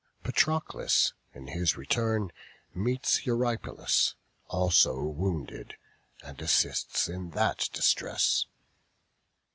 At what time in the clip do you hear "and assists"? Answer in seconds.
6.23-7.07